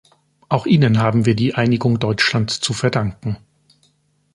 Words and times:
Auch 0.49 0.65
ihnen 0.65 0.97
haben 0.97 1.27
wir 1.27 1.35
die 1.35 1.53
Einigung 1.53 1.99
Deutschlands 1.99 2.59
zu 2.59 2.73
verdanken. 2.73 3.37